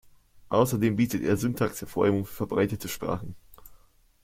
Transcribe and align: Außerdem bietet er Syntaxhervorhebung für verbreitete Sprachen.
Außerdem 0.49 0.95
bietet 0.95 1.21
er 1.21 1.37
Syntaxhervorhebung 1.37 2.25
für 2.25 2.33
verbreitete 2.47 2.87
Sprachen. 2.89 3.35